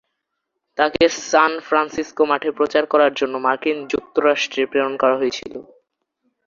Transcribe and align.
তাকে 0.77 1.03
San 1.23 1.51
Francisco 1.67 2.23
মঠে 2.29 2.49
প্রচার 2.57 2.83
করার 2.85 3.11
জন্য 3.15 3.35
মার্কিন 3.45 3.77
যুক্তরাষ্ট্রে 3.91 4.63
প্রেরণ 4.71 4.93
করা 5.01 5.15
হয়েছিল। 5.17 5.53